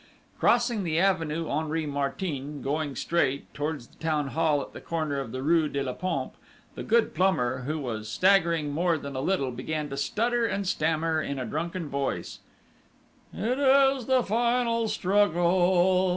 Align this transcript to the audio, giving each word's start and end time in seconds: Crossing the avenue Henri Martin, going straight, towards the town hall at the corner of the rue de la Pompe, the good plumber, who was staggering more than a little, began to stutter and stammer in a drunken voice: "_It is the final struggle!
Crossing 0.39 0.83
the 0.83 0.97
avenue 0.97 1.47
Henri 1.47 1.85
Martin, 1.85 2.63
going 2.63 2.95
straight, 2.95 3.53
towards 3.53 3.85
the 3.85 3.97
town 3.97 4.29
hall 4.29 4.59
at 4.59 4.73
the 4.73 4.81
corner 4.81 5.19
of 5.19 5.31
the 5.31 5.43
rue 5.43 5.69
de 5.69 5.83
la 5.83 5.93
Pompe, 5.93 6.33
the 6.73 6.81
good 6.81 7.13
plumber, 7.13 7.59
who 7.67 7.77
was 7.77 8.09
staggering 8.09 8.71
more 8.71 8.97
than 8.97 9.15
a 9.15 9.21
little, 9.21 9.51
began 9.51 9.91
to 9.91 9.95
stutter 9.97 10.43
and 10.43 10.67
stammer 10.67 11.21
in 11.21 11.37
a 11.37 11.45
drunken 11.45 11.87
voice: 11.87 12.39
"_It 13.37 13.93
is 13.95 14.07
the 14.07 14.23
final 14.23 14.87
struggle! 14.87 16.09